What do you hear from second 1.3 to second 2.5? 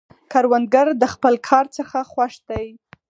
کار څخه خوښ